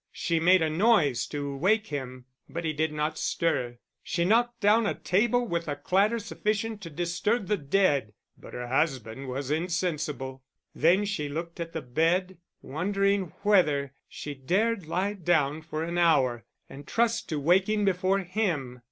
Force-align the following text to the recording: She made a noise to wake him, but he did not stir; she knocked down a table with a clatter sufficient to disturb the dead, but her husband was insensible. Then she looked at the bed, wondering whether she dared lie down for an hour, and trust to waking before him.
She 0.11 0.39
made 0.39 0.63
a 0.63 0.69
noise 0.71 1.27
to 1.27 1.55
wake 1.55 1.85
him, 1.85 2.25
but 2.49 2.65
he 2.65 2.73
did 2.73 2.91
not 2.91 3.19
stir; 3.19 3.77
she 4.01 4.25
knocked 4.25 4.59
down 4.59 4.87
a 4.87 4.95
table 4.95 5.47
with 5.47 5.67
a 5.67 5.75
clatter 5.75 6.17
sufficient 6.17 6.81
to 6.81 6.89
disturb 6.89 7.45
the 7.45 7.55
dead, 7.57 8.13
but 8.35 8.55
her 8.55 8.65
husband 8.67 9.27
was 9.29 9.51
insensible. 9.51 10.41
Then 10.73 11.05
she 11.05 11.29
looked 11.29 11.59
at 11.59 11.73
the 11.73 11.83
bed, 11.83 12.39
wondering 12.63 13.31
whether 13.43 13.93
she 14.09 14.33
dared 14.33 14.87
lie 14.87 15.13
down 15.13 15.61
for 15.61 15.83
an 15.83 15.99
hour, 15.99 16.45
and 16.67 16.87
trust 16.87 17.29
to 17.29 17.39
waking 17.39 17.85
before 17.85 18.21
him. 18.21 18.79